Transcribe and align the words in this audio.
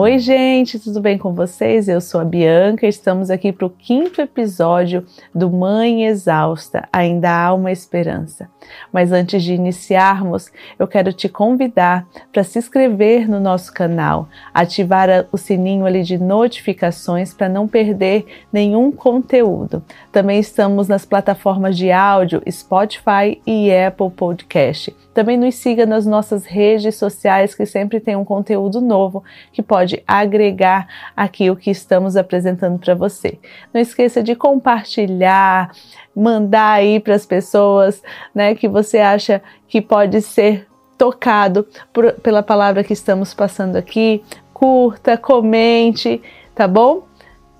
Oi, 0.00 0.20
gente, 0.20 0.78
tudo 0.78 1.00
bem 1.00 1.18
com 1.18 1.34
vocês? 1.34 1.88
Eu 1.88 2.00
sou 2.00 2.20
a 2.20 2.24
Bianca, 2.24 2.86
estamos 2.86 3.30
aqui 3.30 3.50
para 3.50 3.66
o 3.66 3.70
quinto 3.70 4.20
episódio 4.22 5.04
do 5.34 5.50
Mãe 5.50 6.06
Exausta 6.06 6.88
Ainda 6.92 7.28
Há 7.28 7.52
uma 7.52 7.72
Esperança. 7.72 8.48
Mas 8.92 9.10
antes 9.10 9.42
de 9.42 9.54
iniciarmos, 9.54 10.52
eu 10.78 10.86
quero 10.86 11.12
te 11.12 11.28
convidar 11.28 12.06
para 12.32 12.44
se 12.44 12.60
inscrever 12.60 13.28
no 13.28 13.40
nosso 13.40 13.74
canal, 13.74 14.28
ativar 14.54 15.26
o 15.32 15.36
sininho 15.36 15.84
ali 15.84 16.04
de 16.04 16.16
notificações 16.16 17.34
para 17.34 17.48
não 17.48 17.66
perder 17.66 18.24
nenhum 18.52 18.92
conteúdo. 18.92 19.82
Também 20.12 20.38
estamos 20.38 20.86
nas 20.86 21.04
plataformas 21.04 21.76
de 21.76 21.90
áudio 21.90 22.40
Spotify 22.48 23.42
e 23.44 23.74
Apple 23.74 24.10
Podcast. 24.10 24.94
Também 25.12 25.36
nos 25.36 25.56
siga 25.56 25.84
nas 25.84 26.06
nossas 26.06 26.44
redes 26.46 26.94
sociais 26.94 27.52
que 27.52 27.66
sempre 27.66 27.98
tem 27.98 28.14
um 28.14 28.24
conteúdo 28.24 28.80
novo 28.80 29.24
que 29.52 29.60
pode 29.60 29.87
agregar 30.06 30.88
aqui 31.16 31.50
o 31.50 31.56
que 31.56 31.70
estamos 31.70 32.16
apresentando 32.16 32.78
para 32.78 32.94
você. 32.94 33.38
Não 33.72 33.80
esqueça 33.80 34.22
de 34.22 34.34
compartilhar, 34.34 35.72
mandar 36.14 36.72
aí 36.72 37.00
para 37.00 37.14
as 37.14 37.26
pessoas, 37.26 38.02
né, 38.34 38.54
que 38.54 38.68
você 38.68 38.98
acha 38.98 39.42
que 39.66 39.80
pode 39.80 40.20
ser 40.22 40.66
tocado 40.96 41.66
por, 41.92 42.12
pela 42.14 42.42
palavra 42.42 42.82
que 42.82 42.92
estamos 42.92 43.32
passando 43.32 43.76
aqui. 43.76 44.22
Curta, 44.52 45.16
comente, 45.16 46.20
tá 46.54 46.66
bom? 46.66 47.04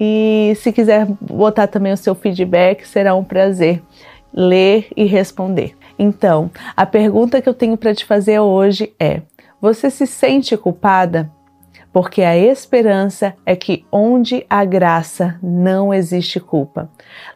E 0.01 0.53
se 0.57 0.73
quiser 0.73 1.07
botar 1.21 1.67
também 1.67 1.93
o 1.93 1.97
seu 1.97 2.15
feedback, 2.15 2.87
será 2.87 3.15
um 3.15 3.25
prazer 3.25 3.83
ler 4.33 4.89
e 4.97 5.05
responder. 5.05 5.77
Então, 5.99 6.51
a 6.77 6.87
pergunta 6.87 7.43
que 7.43 7.49
eu 7.49 7.55
tenho 7.55 7.77
para 7.77 7.95
te 7.95 8.05
fazer 8.05 8.39
hoje 8.39 8.93
é: 8.99 9.23
você 9.61 9.91
se 9.91 10.07
sente 10.07 10.57
culpada? 10.57 11.31
Porque 11.99 12.23
a 12.23 12.37
esperança 12.37 13.35
é 13.45 13.57
que 13.57 13.85
onde 13.91 14.47
há 14.49 14.65
graça 14.65 15.37
não 15.43 15.93
existe 15.93 16.39
culpa. 16.39 16.89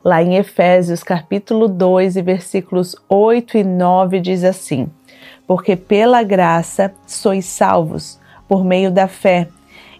Lá 0.04 0.22
em 0.22 0.36
Efésios 0.36 1.02
capítulo 1.02 1.66
2 1.66 2.14
e 2.14 2.22
versículos 2.22 2.94
8 3.08 3.58
e 3.58 3.64
9 3.64 4.20
diz 4.20 4.44
assim: 4.44 4.88
Porque 5.48 5.74
pela 5.74 6.22
graça 6.22 6.94
sois 7.04 7.44
salvos 7.44 8.20
por 8.46 8.64
meio 8.64 8.92
da 8.92 9.08
fé, 9.08 9.48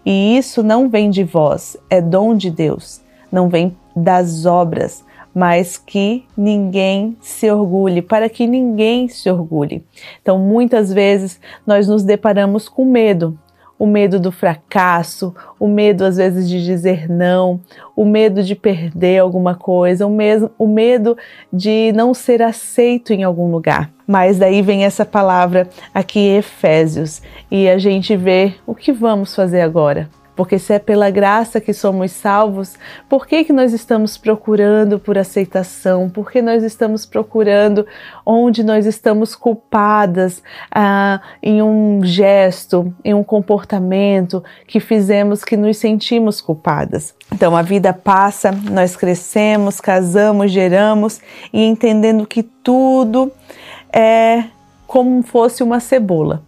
e 0.07 0.39
isso 0.39 0.63
não 0.63 0.89
vem 0.89 1.11
de 1.11 1.25
vós, 1.25 1.77
é 1.91 2.01
dom 2.01 2.33
de 2.33 2.49
Deus, 2.49 3.01
não 3.33 3.49
vem 3.49 3.77
das 3.97 4.47
obras, 4.47 5.05
mas 5.35 5.77
que 5.77 6.25
ninguém 6.37 7.17
se 7.21 7.51
orgulhe, 7.51 8.01
para 8.01 8.29
que 8.29 8.47
ninguém 8.47 9.09
se 9.09 9.29
orgulhe. 9.29 9.85
Então, 10.21 10.39
muitas 10.39 10.93
vezes 10.93 11.41
nós 11.67 11.89
nos 11.89 12.05
deparamos 12.05 12.69
com 12.69 12.85
medo, 12.85 13.37
o 13.83 13.87
medo 13.87 14.21
do 14.21 14.31
fracasso, 14.31 15.35
o 15.59 15.67
medo 15.67 16.05
às 16.05 16.17
vezes 16.17 16.49
de 16.49 16.65
dizer 16.65 17.11
não, 17.11 17.59
o 17.97 18.05
medo 18.05 18.41
de 18.41 18.55
perder 18.55 19.19
alguma 19.19 19.57
coisa, 19.57 20.07
o, 20.07 20.11
mesmo, 20.11 20.53
o 20.57 20.69
medo 20.69 21.19
de 21.53 21.91
não 21.93 22.15
ser 22.15 22.43
aceito 22.43 23.13
em 23.13 23.25
algum 23.25 23.51
lugar. 23.51 23.91
Mas 24.07 24.39
daí 24.39 24.63
vem 24.63 24.85
essa 24.85 25.05
palavra 25.05 25.69
aqui, 25.93 26.21
Efésios, 26.21 27.23
e 27.51 27.69
a 27.69 27.77
gente 27.77 28.15
vê 28.15 28.55
o 28.65 28.73
que 28.73 28.93
vamos 28.93 29.35
fazer 29.35 29.63
agora. 29.63 30.09
Porque 30.35 30.59
se 30.59 30.73
é 30.73 30.79
pela 30.79 31.11
graça 31.11 31.61
que 31.61 31.75
somos 31.75 32.11
salvos, 32.13 32.77
por 33.09 33.27
que, 33.27 33.45
que 33.45 33.53
nós 33.53 33.73
estamos 33.73 34.17
procurando 34.17 34.99
por 34.99 35.19
aceitação? 35.19 36.09
Por 36.09 36.31
que 36.31 36.41
nós 36.41 36.63
estamos 36.63 37.05
procurando 37.05 37.87
onde 38.25 38.65
nós 38.65 38.87
estamos 38.87 39.35
culpadas 39.35 40.43
ah, 40.71 41.21
em 41.43 41.63
um 41.63 42.01
gesto, 42.03 42.95
em 43.05 43.13
um 43.13 43.23
comportamento 43.23 44.43
que 44.67 44.81
fizemos 44.81 45.45
que 45.45 45.57
nos 45.57 45.77
sentimos 45.77 46.41
culpadas? 46.41 47.15
Então 47.31 47.55
a 47.55 47.63
vida 47.63 47.93
passa, 47.93 48.51
nós 48.53 48.97
crescemos, 48.97 49.81
casamos, 49.81 50.51
geramos 50.51 51.21
e 51.53 51.63
entendendo 51.63 52.27
que 52.27 52.43
tudo 52.43 53.31
é 53.93 54.45
como 54.87 55.23
fosse 55.23 55.63
uma 55.63 55.79
cebola 55.79 56.43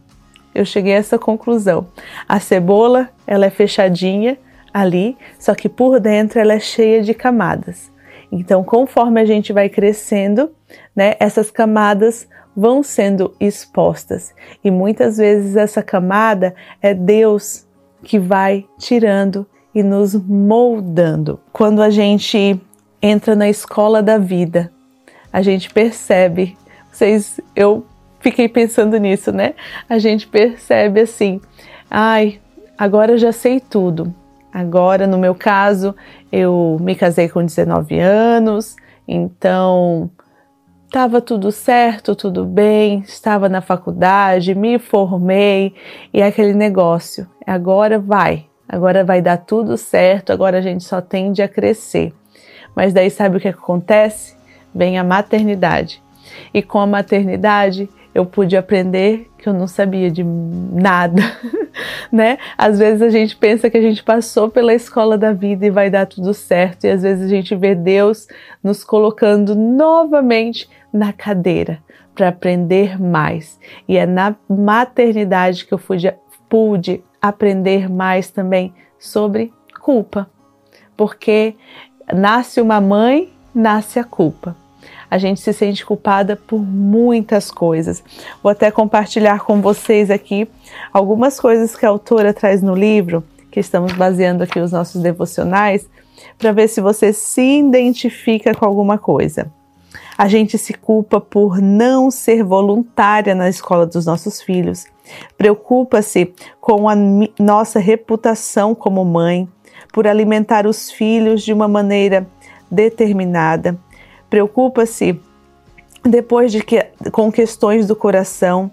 eu 0.54 0.64
cheguei 0.64 0.94
a 0.94 0.98
essa 0.98 1.18
conclusão. 1.18 1.86
A 2.28 2.38
cebola, 2.38 3.10
ela 3.26 3.46
é 3.46 3.50
fechadinha 3.50 4.38
ali, 4.72 5.16
só 5.38 5.54
que 5.54 5.68
por 5.68 6.00
dentro 6.00 6.38
ela 6.38 6.54
é 6.54 6.60
cheia 6.60 7.02
de 7.02 7.14
camadas. 7.14 7.90
Então, 8.30 8.64
conforme 8.64 9.20
a 9.20 9.24
gente 9.24 9.52
vai 9.52 9.68
crescendo, 9.68 10.50
né, 10.94 11.14
essas 11.20 11.50
camadas 11.50 12.28
vão 12.56 12.82
sendo 12.82 13.34
expostas. 13.40 14.34
E 14.62 14.70
muitas 14.70 15.16
vezes 15.16 15.56
essa 15.56 15.82
camada 15.82 16.54
é 16.80 16.94
Deus 16.94 17.66
que 18.02 18.18
vai 18.18 18.64
tirando 18.78 19.46
e 19.74 19.82
nos 19.82 20.14
moldando. 20.14 21.40
Quando 21.52 21.82
a 21.82 21.90
gente 21.90 22.60
entra 23.02 23.34
na 23.34 23.48
escola 23.48 24.02
da 24.02 24.18
vida, 24.18 24.70
a 25.32 25.42
gente 25.42 25.72
percebe, 25.72 26.56
vocês, 26.92 27.40
eu 27.56 27.84
fiquei 28.24 28.48
pensando 28.48 28.96
nisso, 28.96 29.30
né? 29.30 29.52
A 29.86 29.98
gente 29.98 30.26
percebe 30.26 31.02
assim, 31.02 31.42
ai, 31.90 32.40
agora 32.78 33.12
eu 33.12 33.18
já 33.18 33.32
sei 33.32 33.60
tudo. 33.60 34.14
Agora, 34.50 35.06
no 35.06 35.18
meu 35.18 35.34
caso, 35.34 35.94
eu 36.32 36.78
me 36.80 36.94
casei 36.94 37.28
com 37.28 37.44
19 37.44 37.98
anos, 37.98 38.76
então 39.06 40.10
estava 40.86 41.20
tudo 41.20 41.52
certo, 41.52 42.16
tudo 42.16 42.46
bem, 42.46 43.00
estava 43.00 43.46
na 43.48 43.60
faculdade, 43.60 44.54
me 44.54 44.78
formei 44.78 45.74
e 46.12 46.22
é 46.22 46.26
aquele 46.26 46.54
negócio, 46.54 47.26
agora 47.44 47.98
vai, 47.98 48.46
agora 48.66 49.04
vai 49.04 49.20
dar 49.20 49.38
tudo 49.38 49.76
certo, 49.76 50.32
agora 50.32 50.58
a 50.58 50.62
gente 50.62 50.84
só 50.84 51.00
tende 51.00 51.42
a 51.42 51.48
crescer. 51.48 52.14
Mas 52.74 52.92
daí 52.94 53.10
sabe 53.10 53.36
o 53.36 53.40
que 53.40 53.48
acontece? 53.48 54.34
Vem 54.74 54.98
a 54.98 55.04
maternidade. 55.04 56.02
E 56.52 56.62
com 56.62 56.78
a 56.78 56.86
maternidade 56.86 57.88
eu 58.14 58.24
pude 58.24 58.56
aprender 58.56 59.28
que 59.36 59.48
eu 59.48 59.52
não 59.52 59.66
sabia 59.66 60.08
de 60.08 60.22
nada, 60.22 61.20
né? 62.12 62.38
Às 62.56 62.78
vezes 62.78 63.02
a 63.02 63.08
gente 63.08 63.34
pensa 63.36 63.68
que 63.68 63.76
a 63.76 63.82
gente 63.82 64.04
passou 64.04 64.48
pela 64.48 64.72
escola 64.72 65.18
da 65.18 65.32
vida 65.32 65.66
e 65.66 65.70
vai 65.70 65.90
dar 65.90 66.06
tudo 66.06 66.32
certo, 66.32 66.84
e 66.84 66.90
às 66.90 67.02
vezes 67.02 67.24
a 67.24 67.28
gente 67.28 67.54
vê 67.56 67.74
Deus 67.74 68.28
nos 68.62 68.84
colocando 68.84 69.56
novamente 69.56 70.70
na 70.92 71.12
cadeira 71.12 71.80
para 72.14 72.28
aprender 72.28 73.00
mais. 73.00 73.58
E 73.88 73.96
é 73.96 74.06
na 74.06 74.36
maternidade 74.48 75.66
que 75.66 75.74
eu 75.74 75.78
pude, 75.78 76.14
pude 76.48 77.02
aprender 77.20 77.90
mais 77.90 78.30
também 78.30 78.72
sobre 78.96 79.52
culpa, 79.80 80.30
porque 80.96 81.56
nasce 82.14 82.60
uma 82.60 82.80
mãe, 82.80 83.32
nasce 83.52 83.98
a 83.98 84.04
culpa 84.04 84.56
a 85.10 85.18
gente 85.18 85.40
se 85.40 85.52
sente 85.52 85.84
culpada 85.84 86.36
por 86.36 86.60
muitas 86.60 87.50
coisas. 87.50 88.02
Vou 88.42 88.50
até 88.50 88.70
compartilhar 88.70 89.40
com 89.40 89.60
vocês 89.60 90.10
aqui 90.10 90.48
algumas 90.92 91.38
coisas 91.38 91.76
que 91.76 91.86
a 91.86 91.88
autora 91.88 92.32
traz 92.32 92.62
no 92.62 92.74
livro, 92.74 93.22
que 93.50 93.60
estamos 93.60 93.92
baseando 93.92 94.42
aqui 94.42 94.58
os 94.58 94.72
nossos 94.72 95.00
devocionais, 95.00 95.88
para 96.38 96.52
ver 96.52 96.68
se 96.68 96.80
você 96.80 97.12
se 97.12 97.58
identifica 97.58 98.54
com 98.54 98.64
alguma 98.64 98.98
coisa. 98.98 99.50
A 100.16 100.28
gente 100.28 100.56
se 100.58 100.74
culpa 100.74 101.20
por 101.20 101.60
não 101.60 102.10
ser 102.10 102.44
voluntária 102.44 103.34
na 103.34 103.48
escola 103.48 103.84
dos 103.84 104.06
nossos 104.06 104.40
filhos. 104.40 104.86
Preocupa-se 105.36 106.32
com 106.60 106.88
a 106.88 106.94
nossa 107.38 107.78
reputação 107.78 108.74
como 108.74 109.04
mãe, 109.04 109.48
por 109.92 110.06
alimentar 110.08 110.66
os 110.66 110.90
filhos 110.90 111.42
de 111.42 111.52
uma 111.52 111.68
maneira 111.68 112.26
determinada, 112.70 113.78
Preocupa-se 114.34 115.20
depois 116.02 116.50
de 116.50 116.60
que 116.60 116.84
com 117.12 117.30
questões 117.30 117.86
do 117.86 117.94
coração, 117.94 118.68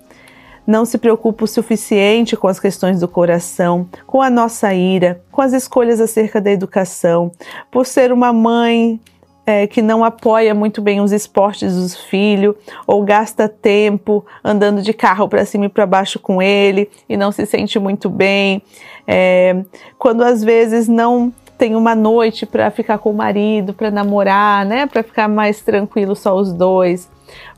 não 0.66 0.86
se 0.86 0.98
preocupa 0.98 1.44
o 1.44 1.48
suficiente 1.48 2.36
com 2.36 2.48
as 2.48 2.60
questões 2.60 3.00
do 3.00 3.08
coração, 3.08 3.88
com 4.08 4.24
a 4.24 4.30
nossa 4.32 4.74
ira, 4.74 5.22
com 5.32 5.40
as 5.40 5.54
escolhas 5.54 6.02
acerca 6.02 6.42
da 6.42 6.50
educação, 6.50 7.32
por 7.70 7.86
ser 7.86 8.12
uma 8.12 8.34
mãe 8.34 9.00
é, 9.46 9.68
que 9.68 9.84
não 9.84 10.04
apoia 10.04 10.56
muito 10.56 10.82
bem 10.82 11.00
os 11.00 11.12
esportes 11.12 11.76
dos 11.76 11.96
filhos, 11.96 12.56
ou 12.88 13.04
gasta 13.04 13.48
tempo 13.48 14.26
andando 14.44 14.82
de 14.82 14.94
carro 14.94 15.30
para 15.30 15.46
cima 15.46 15.66
e 15.66 15.70
para 15.70 15.86
baixo 15.86 16.18
com 16.18 16.42
ele 16.42 16.90
e 17.08 17.16
não 17.16 17.32
se 17.32 17.46
sente 17.46 17.78
muito 17.78 18.10
bem, 18.10 18.64
é, 19.06 19.64
quando 20.00 20.24
às 20.24 20.44
vezes 20.44 20.88
não 20.88 21.32
tem 21.62 21.76
uma 21.76 21.94
noite 21.94 22.44
para 22.44 22.72
ficar 22.72 22.98
com 22.98 23.12
o 23.12 23.14
marido, 23.14 23.72
para 23.72 23.92
namorar, 23.92 24.66
né, 24.66 24.88
para 24.88 25.04
ficar 25.04 25.28
mais 25.28 25.62
tranquilo 25.62 26.16
só 26.16 26.36
os 26.36 26.52
dois, 26.52 27.08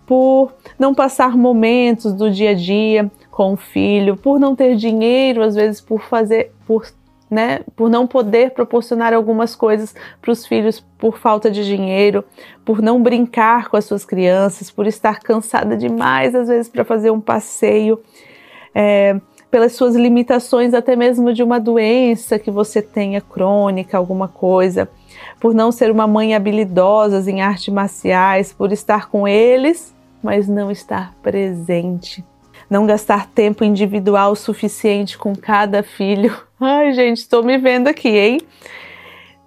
por 0.05 0.51
não 0.77 0.93
passar 0.93 1.37
momentos 1.37 2.11
do 2.11 2.29
dia 2.29 2.49
a 2.49 2.53
dia 2.53 3.09
com 3.31 3.53
o 3.53 3.55
filho, 3.55 4.17
por 4.17 4.37
não 4.41 4.57
ter 4.57 4.75
dinheiro, 4.75 5.41
às 5.41 5.55
vezes 5.55 5.79
por 5.79 6.01
fazer, 6.01 6.51
por 6.67 6.85
né, 7.31 7.61
por 7.77 7.89
não 7.89 8.05
poder 8.05 8.51
proporcionar 8.51 9.13
algumas 9.13 9.55
coisas 9.55 9.95
para 10.21 10.31
os 10.31 10.45
filhos 10.45 10.85
por 10.97 11.17
falta 11.17 11.49
de 11.49 11.65
dinheiro, 11.65 12.25
por 12.65 12.81
não 12.81 13.01
brincar 13.01 13.69
com 13.69 13.77
as 13.77 13.85
suas 13.85 14.03
crianças, 14.03 14.69
por 14.69 14.85
estar 14.85 15.21
cansada 15.21 15.77
demais 15.77 16.35
às 16.35 16.49
vezes 16.49 16.67
para 16.67 16.83
fazer 16.83 17.09
um 17.09 17.21
passeio. 17.21 18.01
É, 18.75 19.17
pelas 19.53 19.73
suas 19.73 19.95
limitações, 19.95 20.73
até 20.73 20.95
mesmo 20.95 21.31
de 21.31 21.43
uma 21.43 21.59
doença 21.59 22.39
que 22.39 22.49
você 22.49 22.81
tenha 22.81 23.21
crônica, 23.21 23.95
alguma 23.95 24.27
coisa, 24.27 24.89
por 25.39 25.53
não 25.53 25.71
ser 25.71 25.91
uma 25.91 26.07
mãe 26.07 26.33
habilidosa 26.33 27.29
em 27.29 27.39
artes 27.39 27.71
marciais, 27.71 28.51
por 28.51 28.71
estar 28.71 29.09
com 29.09 29.27
eles, 29.27 29.93
mas 30.23 30.47
não 30.47 30.71
estar 30.71 31.13
presente. 31.21 32.25
Não 32.67 32.87
gastar 32.87 33.27
tempo 33.27 33.63
individual 33.63 34.35
suficiente 34.35 35.19
com 35.19 35.35
cada 35.35 35.83
filho. 35.83 36.35
Ai, 36.59 36.91
gente, 36.93 37.17
estou 37.17 37.43
me 37.43 37.55
vendo 37.59 37.87
aqui, 37.87 38.09
hein? 38.09 38.41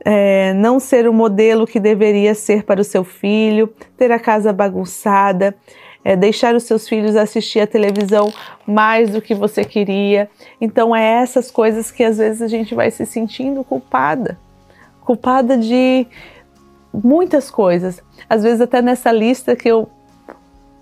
É, 0.05 0.53
não 0.55 0.79
ser 0.79 1.09
o 1.09 1.13
modelo 1.13 1.67
que 1.67 1.81
deveria 1.81 2.33
ser 2.33 2.63
para 2.63 2.81
o 2.81 2.85
seu 2.85 3.03
filho, 3.03 3.75
ter 3.97 4.13
a 4.13 4.21
casa 4.21 4.53
bagunçada, 4.53 5.53
é, 6.07 6.15
deixar 6.15 6.55
os 6.55 6.63
seus 6.63 6.89
filhos 6.89 7.17
assistir 7.17 7.59
a 7.59 7.67
televisão 7.67 8.33
mais 8.65 9.11
do 9.11 9.21
que 9.21 9.35
você 9.35 9.65
queria. 9.65 10.31
Então, 10.61 10.95
é 10.95 11.21
essas 11.21 11.51
coisas 11.51 11.91
que 11.91 12.05
às 12.05 12.19
vezes 12.19 12.41
a 12.41 12.47
gente 12.47 12.77
vai 12.77 12.93
se 12.93 13.05
sentindo 13.05 13.65
culpada 13.65 14.39
culpada 15.01 15.57
de 15.57 16.07
muitas 16.93 17.51
coisas. 17.51 18.03
Às 18.29 18.45
vezes, 18.45 18.61
até 18.61 18.81
nessa 18.81 19.11
lista 19.11 19.57
que 19.57 19.69
eu 19.69 19.89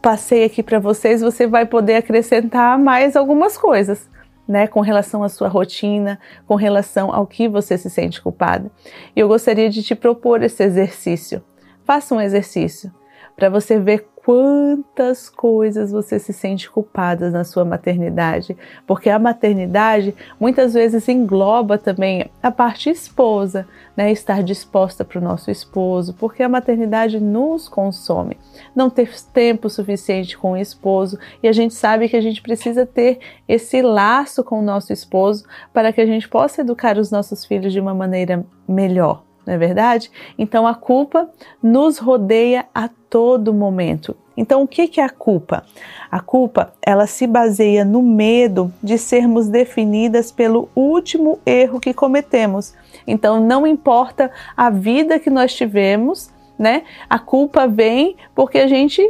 passei 0.02 0.44
aqui 0.44 0.62
para 0.62 0.78
vocês, 0.78 1.22
você 1.22 1.46
vai 1.46 1.64
poder 1.64 1.96
acrescentar 1.96 2.78
mais 2.78 3.16
algumas 3.16 3.56
coisas. 3.56 4.12
Né, 4.46 4.66
com 4.66 4.82
relação 4.82 5.22
à 5.24 5.30
sua 5.30 5.48
rotina, 5.48 6.20
com 6.46 6.54
relação 6.54 7.10
ao 7.10 7.26
que 7.26 7.48
você 7.48 7.78
se 7.78 7.88
sente 7.88 8.20
culpada. 8.20 8.70
E 9.16 9.20
eu 9.20 9.26
gostaria 9.26 9.70
de 9.70 9.82
te 9.82 9.94
propor 9.94 10.42
esse 10.42 10.62
exercício. 10.62 11.42
Faça 11.82 12.14
um 12.14 12.20
exercício 12.20 12.92
para 13.36 13.48
você 13.48 13.78
ver 13.78 14.06
quantas 14.24 15.28
coisas 15.28 15.92
você 15.92 16.18
se 16.18 16.32
sente 16.32 16.70
culpada 16.70 17.30
na 17.30 17.44
sua 17.44 17.62
maternidade, 17.62 18.56
porque 18.86 19.10
a 19.10 19.18
maternidade 19.18 20.14
muitas 20.40 20.72
vezes 20.72 21.06
engloba 21.08 21.76
também 21.76 22.30
a 22.42 22.50
parte 22.50 22.88
esposa, 22.88 23.68
né? 23.94 24.10
Estar 24.10 24.42
disposta 24.42 25.04
para 25.04 25.18
o 25.18 25.22
nosso 25.22 25.50
esposo, 25.50 26.14
porque 26.14 26.42
a 26.42 26.48
maternidade 26.48 27.20
nos 27.20 27.68
consome. 27.68 28.38
Não 28.74 28.88
ter 28.88 29.12
tempo 29.34 29.68
suficiente 29.68 30.38
com 30.38 30.52
o 30.52 30.56
esposo 30.56 31.18
e 31.42 31.48
a 31.48 31.52
gente 31.52 31.74
sabe 31.74 32.08
que 32.08 32.16
a 32.16 32.22
gente 32.22 32.40
precisa 32.40 32.86
ter 32.86 33.18
esse 33.46 33.82
laço 33.82 34.42
com 34.42 34.58
o 34.58 34.64
nosso 34.64 34.90
esposo 34.90 35.44
para 35.70 35.92
que 35.92 36.00
a 36.00 36.06
gente 36.06 36.26
possa 36.28 36.62
educar 36.62 36.96
os 36.96 37.10
nossos 37.10 37.44
filhos 37.44 37.74
de 37.74 37.80
uma 37.80 37.94
maneira 37.94 38.42
melhor 38.66 39.22
não 39.46 39.54
é 39.54 39.58
verdade? 39.58 40.10
Então 40.38 40.66
a 40.66 40.74
culpa 40.74 41.28
nos 41.62 41.98
rodeia 41.98 42.66
a 42.74 42.88
todo 42.88 43.52
momento. 43.52 44.16
Então 44.36 44.62
o 44.62 44.68
que 44.68 45.00
é 45.00 45.04
a 45.04 45.10
culpa? 45.10 45.64
A 46.10 46.20
culpa 46.20 46.72
ela 46.82 47.06
se 47.06 47.26
baseia 47.26 47.84
no 47.84 48.02
medo 48.02 48.72
de 48.82 48.98
sermos 48.98 49.48
definidas 49.48 50.32
pelo 50.32 50.68
último 50.74 51.38
erro 51.46 51.78
que 51.80 51.94
cometemos. 51.94 52.74
Então 53.06 53.40
não 53.40 53.66
importa 53.66 54.30
a 54.56 54.70
vida 54.70 55.18
que 55.18 55.30
nós 55.30 55.54
tivemos, 55.54 56.30
né? 56.58 56.82
A 57.08 57.18
culpa 57.18 57.66
vem 57.66 58.16
porque 58.34 58.58
a 58.58 58.66
gente 58.66 59.02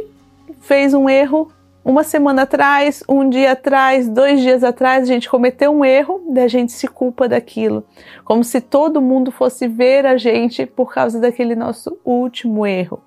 fez 0.59 0.93
um 0.93 1.09
erro 1.09 1.51
uma 1.85 2.03
semana 2.03 2.41
atrás, 2.41 3.03
um 3.07 3.29
dia 3.29 3.51
atrás, 3.51 4.09
dois 4.09 4.41
dias 4.41 4.63
atrás, 4.63 5.03
a 5.03 5.05
gente 5.05 5.29
cometeu 5.29 5.71
um 5.71 5.85
erro 5.85 6.19
e 6.33 6.39
a 6.39 6.47
gente 6.47 6.71
se 6.71 6.87
culpa 6.87 7.29
daquilo. 7.29 7.85
Como 8.23 8.43
se 8.43 8.59
todo 8.59 8.99
mundo 8.99 9.31
fosse 9.31 9.67
ver 9.67 10.03
a 10.03 10.17
gente 10.17 10.65
por 10.65 10.91
causa 10.91 11.19
daquele 11.19 11.55
nosso 11.55 11.95
último 12.03 12.65
erro. 12.65 12.99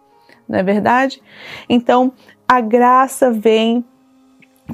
Não 0.49 0.61
é 0.61 0.63
verdade? 0.63 1.21
Então, 1.69 2.13
a 2.47 2.61
graça 2.61 3.33
vem 3.33 3.85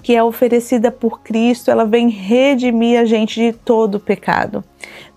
que 0.02 0.14
é 0.14 0.22
oferecida 0.22 0.90
por 0.90 1.22
Cristo, 1.22 1.70
ela 1.70 1.86
vem 1.86 2.10
redimir 2.10 3.00
a 3.00 3.06
gente 3.06 3.40
de 3.40 3.52
todo 3.56 3.98
pecado. 3.98 4.62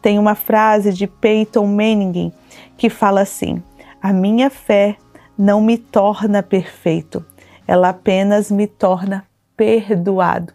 Tem 0.01 0.17
uma 0.17 0.33
frase 0.33 0.93
de 0.93 1.07
Peyton 1.07 1.65
Manning 1.65 2.31
que 2.77 2.89
fala 2.89 3.19
assim: 3.21 3.61
A 4.01 4.13
minha 4.13 4.49
fé 4.49 4.95
não 5.37 5.59
me 5.59 5.77
torna 5.77 6.41
perfeito, 6.41 7.25
ela 7.67 7.89
apenas 7.89 8.49
me 8.49 8.65
torna 8.65 9.25
perdoado. 9.55 10.53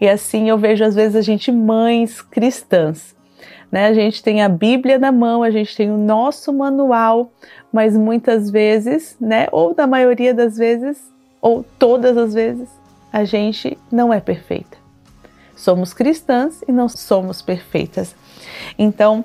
E 0.00 0.08
assim 0.08 0.48
eu 0.48 0.58
vejo 0.58 0.84
às 0.84 0.94
vezes 0.94 1.16
a 1.16 1.22
gente 1.22 1.50
mães 1.50 2.20
cristãs, 2.20 3.14
né? 3.70 3.86
A 3.86 3.94
gente 3.94 4.22
tem 4.22 4.42
a 4.42 4.48
Bíblia 4.48 4.98
na 4.98 5.10
mão, 5.10 5.42
a 5.42 5.50
gente 5.50 5.74
tem 5.74 5.90
o 5.90 5.96
nosso 5.96 6.52
manual, 6.52 7.32
mas 7.72 7.96
muitas 7.96 8.50
vezes, 8.50 9.16
né, 9.18 9.48
ou 9.50 9.74
na 9.74 9.86
maioria 9.86 10.34
das 10.34 10.58
vezes, 10.58 10.98
ou 11.40 11.64
todas 11.78 12.16
as 12.18 12.34
vezes, 12.34 12.68
a 13.10 13.24
gente 13.24 13.78
não 13.90 14.12
é 14.12 14.20
perfeita. 14.20 14.76
Somos 15.56 15.94
cristãs 15.94 16.62
e 16.68 16.72
não 16.72 16.88
somos 16.88 17.40
perfeitas. 17.40 18.14
Então, 18.78 19.24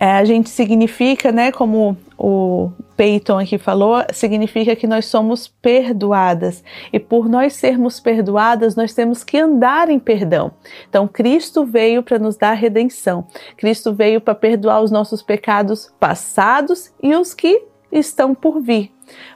é, 0.00 0.12
a 0.12 0.24
gente 0.24 0.48
significa, 0.48 1.32
né, 1.32 1.50
como 1.50 1.96
o 2.16 2.70
Peyton 2.96 3.38
aqui 3.38 3.58
falou, 3.58 4.04
significa 4.12 4.76
que 4.76 4.86
nós 4.86 5.06
somos 5.06 5.48
perdoadas. 5.48 6.62
E 6.92 6.98
por 6.98 7.28
nós 7.28 7.54
sermos 7.54 7.98
perdoadas, 7.98 8.76
nós 8.76 8.94
temos 8.94 9.24
que 9.24 9.38
andar 9.38 9.88
em 9.88 9.98
perdão. 9.98 10.52
Então, 10.88 11.08
Cristo 11.08 11.64
veio 11.64 12.02
para 12.02 12.18
nos 12.18 12.36
dar 12.36 12.52
redenção. 12.52 13.26
Cristo 13.56 13.92
veio 13.92 14.20
para 14.20 14.34
perdoar 14.34 14.80
os 14.82 14.90
nossos 14.90 15.22
pecados 15.22 15.92
passados 15.98 16.92
e 17.02 17.14
os 17.14 17.34
que 17.34 17.62
estão 17.90 18.34
por 18.34 18.60
vir. 18.60 18.92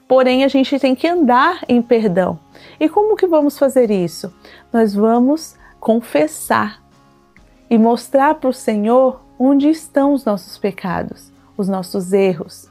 Porém, 0.07 0.45
a 0.45 0.49
gente 0.49 0.79
tem 0.79 0.95
que 0.95 1.09
andar 1.09 1.63
em 1.69 1.81
perdão. 1.81 2.39
E 2.79 2.89
como 2.89 3.17
que 3.17 3.27
vamos 3.27 3.59
fazer 3.59 3.91
isso? 3.91 4.33
Nós 4.73 4.95
vamos 4.95 5.57
confessar 5.81 6.83
e 7.71 7.79
mostrar 7.79 8.35
para 8.35 8.51
o 8.51 8.53
Senhor 8.53 9.22
onde 9.45 9.69
estão 9.69 10.13
os 10.13 10.25
nossos 10.25 10.57
pecados, 10.57 11.33
os 11.57 11.69
nossos 11.69 12.13
erros. 12.13 12.69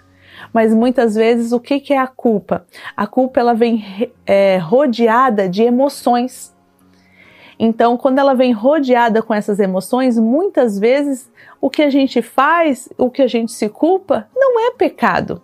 Mas 0.53 0.73
muitas 0.73 1.15
vezes 1.15 1.51
o 1.51 1.59
que, 1.59 1.93
é 1.93 1.97
a 1.97 2.07
culpa? 2.07 2.65
A 2.95 3.05
culpa 3.05 3.41
ela 3.41 3.53
vem 3.53 4.09
é, 4.25 4.57
rodeada 4.57 5.49
de 5.49 5.63
emoções. 5.63 6.55
Então, 7.59 7.97
quando 7.97 8.19
ela 8.19 8.33
vem 8.33 8.53
rodeada 8.53 9.21
com 9.21 9.33
essas 9.33 9.59
emoções, 9.59 10.17
muitas 10.17 10.79
vezes 10.79 11.29
o 11.59 11.69
que 11.69 11.81
a 11.81 11.89
gente 11.89 12.21
faz, 12.21 12.87
o 12.97 13.09
que 13.09 13.21
a 13.21 13.27
gente 13.27 13.51
se 13.51 13.67
culpa, 13.67 14.29
não 14.33 14.67
é 14.67 14.71
pecado. 14.71 15.41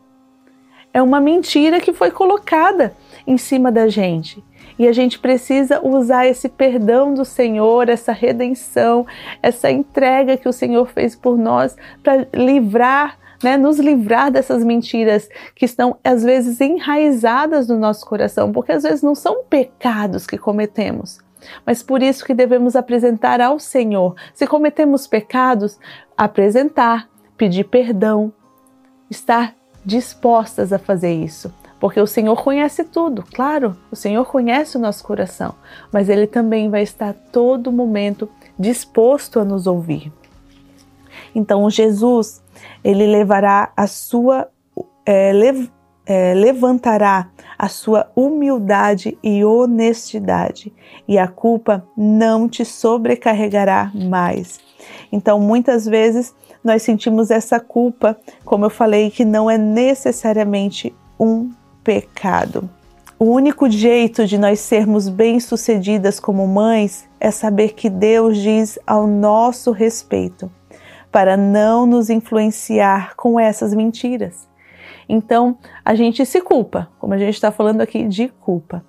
É 0.93 1.01
uma 1.01 1.19
mentira 1.19 1.81
que 1.81 1.91
foi 1.91 2.09
colocada 2.09 2.95
em 3.27 3.37
cima 3.37 3.71
da 3.71 3.89
gente. 3.89 4.43
E 4.79 4.87
a 4.87 4.93
gente 4.93 5.19
precisa 5.19 5.85
usar 5.85 6.25
esse 6.27 6.47
perdão 6.47 7.13
do 7.13 7.25
Senhor, 7.25 7.89
essa 7.89 8.11
redenção, 8.11 9.05
essa 9.43 9.69
entrega 9.69 10.37
que 10.37 10.47
o 10.47 10.53
Senhor 10.53 10.87
fez 10.87 11.15
por 11.15 11.37
nós 11.37 11.75
para 12.01 12.27
livrar 12.33 13.19
né, 13.43 13.55
nos 13.55 13.77
livrar 13.77 14.31
dessas 14.31 14.63
mentiras 14.63 15.29
que 15.53 15.65
estão 15.65 15.97
às 16.03 16.23
vezes 16.23 16.59
enraizadas 16.59 17.67
no 17.67 17.77
nosso 17.77 18.03
coração, 18.03 18.51
porque 18.51 18.71
às 18.71 18.81
vezes 18.81 19.03
não 19.03 19.13
são 19.13 19.43
pecados 19.43 20.25
que 20.25 20.39
cometemos, 20.39 21.19
mas 21.63 21.83
por 21.83 22.01
isso 22.01 22.25
que 22.25 22.33
devemos 22.33 22.75
apresentar 22.75 23.39
ao 23.39 23.59
Senhor. 23.59 24.15
Se 24.33 24.47
cometemos 24.47 25.05
pecados, 25.05 25.79
apresentar, 26.17 27.07
pedir 27.37 27.65
perdão, 27.65 28.33
estar 29.07 29.53
dispostas 29.85 30.73
a 30.73 30.79
fazer 30.79 31.13
isso. 31.13 31.53
Porque 31.79 32.01
o 32.01 32.07
Senhor 32.07 32.41
conhece 32.43 32.83
tudo, 32.83 33.23
claro, 33.33 33.77
o 33.91 33.95
Senhor 33.95 34.25
conhece 34.25 34.77
o 34.77 34.79
nosso 34.79 35.03
coração, 35.03 35.53
mas 35.91 36.09
Ele 36.09 36.25
também 36.25 36.69
vai 36.69 36.81
estar 36.81 37.13
todo 37.31 37.71
momento 37.71 38.27
disposto 38.57 39.39
a 39.39 39.45
nos 39.45 39.67
ouvir. 39.67 40.11
Então, 41.35 41.69
Jesus, 41.69 42.41
ele 42.83 43.05
levará 43.05 43.71
a 43.77 43.85
sua, 43.85 44.47
é, 45.05 45.31
lev, 45.31 45.69
é, 46.05 46.33
levantará 46.33 47.29
a 47.57 47.67
sua 47.67 48.09
humildade 48.15 49.17
e 49.21 49.43
honestidade, 49.43 50.73
e 51.07 51.17
a 51.17 51.27
culpa 51.27 51.85
não 51.95 52.47
te 52.47 52.63
sobrecarregará 52.65 53.91
mais. 53.93 54.59
Então, 55.11 55.39
muitas 55.39 55.85
vezes 55.85 56.35
nós 56.63 56.81
sentimos 56.81 57.29
essa 57.29 57.59
culpa, 57.59 58.17
como 58.43 58.65
eu 58.65 58.69
falei, 58.69 59.11
que 59.11 59.23
não 59.23 59.49
é 59.49 59.57
necessariamente 59.57 60.95
um 61.19 61.49
pecado. 61.87 62.69
O 63.17 63.23
único 63.23 63.69
jeito 63.69 64.27
de 64.27 64.37
nós 64.37 64.59
sermos 64.59 65.07
bem-sucedidas 65.07 66.19
como 66.19 66.45
mães 66.45 67.07
é 67.17 67.31
saber 67.31 67.75
que 67.75 67.89
Deus 67.89 68.37
diz 68.37 68.77
ao 68.85 69.07
nosso 69.07 69.71
respeito, 69.71 70.51
para 71.09 71.37
não 71.37 71.85
nos 71.85 72.09
influenciar 72.09 73.15
com 73.15 73.39
essas 73.39 73.73
mentiras. 73.73 74.49
Então, 75.07 75.57
a 75.85 75.95
gente 75.95 76.25
se 76.25 76.41
culpa, 76.41 76.89
como 76.99 77.13
a 77.13 77.17
gente 77.17 77.35
está 77.35 77.51
falando 77.53 77.79
aqui 77.79 78.05
de 78.05 78.27
culpa. 78.27 78.83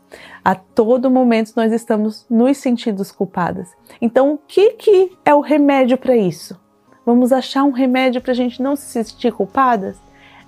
A 0.45 0.57
todo 0.57 1.09
momento 1.09 1.53
nós 1.55 1.73
estamos 1.73 2.27
nos 2.29 2.59
sentindo 2.59 3.05
culpadas. 3.15 3.69
Então, 4.03 4.33
o 4.33 4.39
que, 4.39 4.73
que 4.73 5.13
é 5.25 5.33
o 5.33 5.41
remédio 5.41 5.97
para 5.97 6.17
isso? 6.17 6.61
Vamos 7.07 7.31
achar 7.31 7.63
um 7.63 7.71
remédio 7.71 8.21
para 8.21 8.33
a 8.33 8.37
gente 8.37 8.61
não 8.61 8.75
se 8.75 9.05
sentir 9.05 9.33
culpadas? 9.33 9.97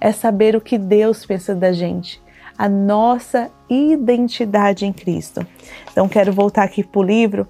É 0.00 0.11
saber 0.11 0.57
o 0.57 0.61
que 0.61 0.76
Deus 0.76 1.25
pensa 1.25 1.54
da 1.54 1.73
gente 1.73 2.21
a 2.61 2.69
nossa 2.69 3.50
identidade 3.71 4.85
em 4.85 4.93
Cristo. 4.93 5.47
Então, 5.90 6.07
quero 6.07 6.31
voltar 6.31 6.62
aqui 6.62 6.85
para 6.85 7.00
o 7.00 7.02
livro 7.02 7.49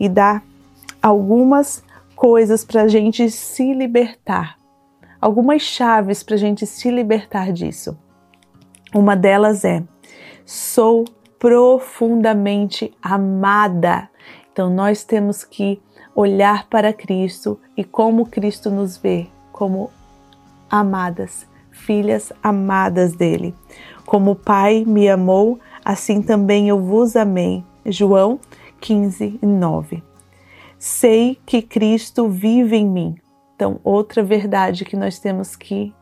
e 0.00 0.08
dá 0.08 0.40
algumas 1.02 1.84
coisas 2.16 2.64
para 2.64 2.84
a 2.84 2.88
gente 2.88 3.30
se 3.30 3.74
libertar, 3.74 4.58
algumas 5.20 5.60
chaves 5.60 6.22
para 6.22 6.34
a 6.34 6.38
gente 6.38 6.66
se 6.66 6.90
libertar 6.90 7.52
disso. 7.52 7.94
Uma 8.94 9.14
delas 9.14 9.66
é: 9.66 9.82
sou 10.46 11.04
profundamente 11.38 12.90
amada. 13.02 14.08
Então 14.50 14.70
nós 14.70 15.04
temos 15.04 15.44
que 15.44 15.78
olhar 16.16 16.66
para 16.68 16.94
Cristo 16.94 17.60
e 17.76 17.84
como 17.84 18.24
Cristo 18.24 18.70
nos 18.70 18.96
vê, 18.96 19.26
como 19.52 19.90
amadas, 20.70 21.46
filhas 21.70 22.32
amadas 22.42 23.12
dele. 23.12 23.54
Como 24.08 24.30
o 24.30 24.34
Pai 24.34 24.86
me 24.86 25.06
amou, 25.06 25.60
assim 25.84 26.22
também 26.22 26.70
eu 26.70 26.80
vos 26.80 27.14
amei. 27.14 27.62
João 27.84 28.40
15, 28.80 29.38
9. 29.42 30.02
Sei 30.78 31.38
que 31.44 31.60
Cristo 31.60 32.26
vive 32.26 32.74
em 32.74 32.86
mim. 32.86 33.16
Então, 33.54 33.78
outra 33.84 34.22
verdade 34.22 34.86
que 34.86 34.96
nós 34.96 35.18
temos 35.18 35.54
que 35.54 35.94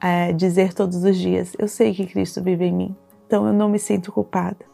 é, 0.00 0.32
dizer 0.32 0.74
todos 0.74 1.04
os 1.04 1.16
dias: 1.16 1.54
eu 1.56 1.68
sei 1.68 1.94
que 1.94 2.06
Cristo 2.06 2.42
vive 2.42 2.64
em 2.64 2.72
mim, 2.72 2.96
então 3.24 3.46
eu 3.46 3.52
não 3.52 3.68
me 3.68 3.78
sinto 3.78 4.10
culpada. 4.10 4.66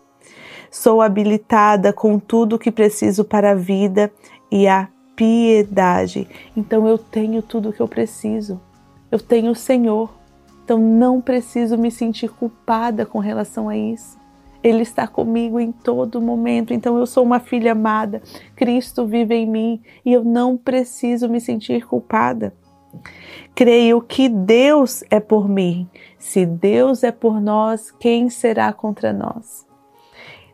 Sou 0.71 1.03
habilitada 1.03 1.93
com 1.93 2.19
tudo 2.19 2.57
o 2.57 2.59
que 2.59 2.73
preciso 2.73 3.27
para 3.27 3.51
a 3.51 3.55
vida 3.55 4.11
e 4.51 4.67
a 4.67 4.89
piedade. 5.15 6.27
Então 6.57 6.89
eu 6.89 6.97
tenho 6.97 7.43
tudo 7.43 7.69
o 7.69 7.73
que 7.75 7.81
eu 7.83 7.89
preciso. 7.89 8.59
Eu 9.13 9.21
tenho 9.21 9.51
o 9.51 9.55
Senhor. 9.55 10.19
Então 10.71 10.79
não 10.79 11.21
preciso 11.21 11.77
me 11.77 11.91
sentir 11.91 12.31
culpada 12.31 13.05
com 13.05 13.19
relação 13.19 13.69
a 13.69 13.77
isso. 13.77 14.17
Ele 14.63 14.83
está 14.83 15.05
comigo 15.05 15.59
em 15.59 15.73
todo 15.73 16.21
momento. 16.21 16.73
Então 16.73 16.97
eu 16.97 17.07
sou 17.07 17.25
uma 17.25 17.41
filha 17.41 17.73
amada. 17.73 18.23
Cristo 18.55 19.05
vive 19.05 19.35
em 19.35 19.51
mim 19.51 19.83
e 20.05 20.13
eu 20.13 20.23
não 20.23 20.57
preciso 20.57 21.29
me 21.29 21.41
sentir 21.41 21.85
culpada. 21.85 22.55
Creio 23.53 24.01
que 24.01 24.29
Deus 24.29 25.03
é 25.11 25.19
por 25.19 25.49
mim. 25.49 25.89
Se 26.17 26.47
Deus 26.47 27.03
é 27.03 27.11
por 27.11 27.41
nós, 27.41 27.91
quem 27.91 28.31
será 28.31 28.73
contra 28.73 29.13
nós? 29.13 29.67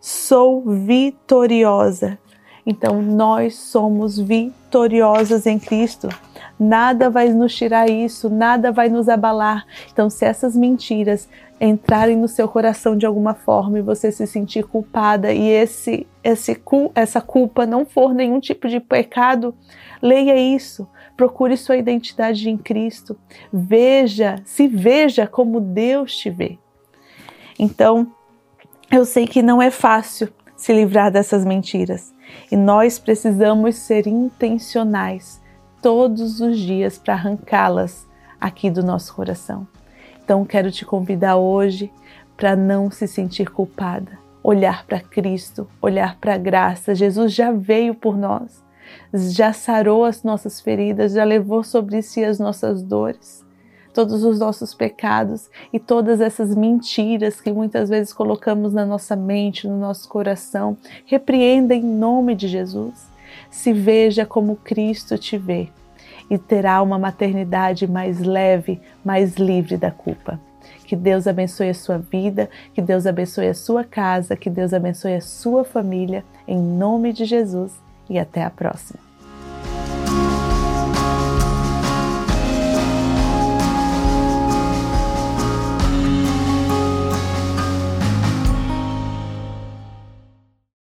Sou 0.00 0.62
vitoriosa. 0.62 2.18
Então 2.66 3.00
nós 3.00 3.54
somos 3.54 4.18
vitoriosas 4.18 5.46
em 5.46 5.58
Cristo. 5.58 6.08
Nada 6.58 7.08
vai 7.08 7.28
nos 7.28 7.54
tirar 7.54 7.88
isso, 7.88 8.28
nada 8.28 8.72
vai 8.72 8.88
nos 8.88 9.08
abalar. 9.08 9.64
Então, 9.92 10.10
se 10.10 10.24
essas 10.24 10.56
mentiras 10.56 11.28
entrarem 11.60 12.16
no 12.16 12.28
seu 12.28 12.48
coração 12.48 12.96
de 12.96 13.06
alguma 13.06 13.34
forma 13.34 13.78
e 13.78 13.82
você 13.82 14.10
se 14.10 14.26
sentir 14.26 14.64
culpada 14.64 15.32
e 15.32 15.48
esse, 15.48 16.06
esse 16.24 16.60
essa 16.94 17.20
culpa 17.20 17.64
não 17.66 17.86
for 17.86 18.12
nenhum 18.12 18.40
tipo 18.40 18.68
de 18.68 18.80
pecado, 18.80 19.54
leia 20.02 20.36
isso, 20.36 20.88
procure 21.16 21.56
sua 21.56 21.76
identidade 21.76 22.48
em 22.50 22.56
Cristo, 22.56 23.16
veja, 23.52 24.36
se 24.44 24.66
veja 24.66 25.26
como 25.26 25.60
Deus 25.60 26.16
te 26.16 26.28
vê. 26.28 26.58
Então, 27.58 28.06
eu 28.90 29.04
sei 29.04 29.26
que 29.26 29.42
não 29.42 29.60
é 29.60 29.70
fácil 29.70 30.28
se 30.56 30.72
livrar 30.72 31.10
dessas 31.10 31.44
mentiras 31.44 32.14
e 32.50 32.56
nós 32.56 32.98
precisamos 32.98 33.76
ser 33.76 34.06
intencionais 34.06 35.40
todos 35.82 36.40
os 36.40 36.58
dias 36.58 36.98
para 36.98 37.14
arrancá-las 37.14 38.06
aqui 38.40 38.70
do 38.70 38.82
nosso 38.82 39.14
coração. 39.14 39.66
Então 40.24 40.44
quero 40.44 40.72
te 40.72 40.84
convidar 40.84 41.36
hoje 41.36 41.92
para 42.36 42.56
não 42.56 42.90
se 42.90 43.06
sentir 43.06 43.50
culpada, 43.50 44.18
olhar 44.42 44.84
para 44.86 45.00
Cristo, 45.00 45.68
olhar 45.80 46.18
para 46.18 46.34
a 46.34 46.38
graça. 46.38 46.94
Jesus 46.94 47.32
já 47.32 47.52
veio 47.52 47.94
por 47.94 48.16
nós, 48.16 48.64
já 49.14 49.52
sarou 49.52 50.04
as 50.04 50.24
nossas 50.24 50.60
feridas, 50.60 51.12
já 51.12 51.22
levou 51.22 51.62
sobre 51.62 52.02
si 52.02 52.24
as 52.24 52.40
nossas 52.40 52.82
dores, 52.82 53.45
todos 53.96 54.22
os 54.24 54.38
nossos 54.38 54.74
pecados 54.74 55.48
e 55.72 55.78
todas 55.80 56.20
essas 56.20 56.54
mentiras 56.54 57.40
que 57.40 57.50
muitas 57.50 57.88
vezes 57.88 58.12
colocamos 58.12 58.74
na 58.74 58.84
nossa 58.84 59.16
mente, 59.16 59.66
no 59.66 59.78
nosso 59.78 60.06
coração. 60.06 60.76
Repreenda 61.06 61.74
em 61.74 61.82
nome 61.82 62.34
de 62.34 62.46
Jesus 62.46 63.08
se 63.50 63.72
veja 63.72 64.26
como 64.26 64.56
Cristo 64.56 65.16
te 65.16 65.38
vê 65.38 65.70
e 66.28 66.36
terá 66.36 66.82
uma 66.82 66.98
maternidade 66.98 67.86
mais 67.86 68.20
leve, 68.20 68.78
mais 69.02 69.36
livre 69.36 69.78
da 69.78 69.90
culpa. 69.90 70.38
Que 70.84 70.94
Deus 70.94 71.26
abençoe 71.26 71.70
a 71.70 71.74
sua 71.74 71.96
vida, 71.96 72.50
que 72.74 72.82
Deus 72.82 73.06
abençoe 73.06 73.48
a 73.48 73.54
sua 73.54 73.82
casa, 73.82 74.36
que 74.36 74.50
Deus 74.50 74.74
abençoe 74.74 75.14
a 75.14 75.22
sua 75.22 75.64
família, 75.64 76.22
em 76.46 76.58
nome 76.58 77.14
de 77.14 77.24
Jesus 77.24 77.72
e 78.10 78.18
até 78.18 78.44
a 78.44 78.50
próxima. 78.50 79.05